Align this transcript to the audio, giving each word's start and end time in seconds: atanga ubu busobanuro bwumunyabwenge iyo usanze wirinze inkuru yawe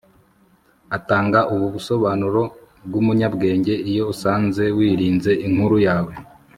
atanga 0.97 1.39
ubu 1.53 1.65
busobanuro 1.73 2.41
bwumunyabwenge 2.85 3.73
iyo 3.89 4.03
usanze 4.13 4.63
wirinze 4.77 5.31
inkuru 5.45 5.77
yawe 5.87 6.13